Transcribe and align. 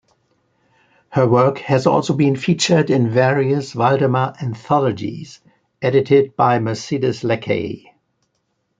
Her 1.09 1.27
work 1.27 1.59
has 1.59 1.85
also 1.85 2.15
been 2.15 2.35
featured 2.35 2.89
in 2.89 3.07
various 3.11 3.73
Valdemar 3.73 4.33
anthologies, 4.41 5.39
edited 5.79 6.35
by 6.35 6.57
Mercedes 6.57 7.23
Lackey. 7.23 7.93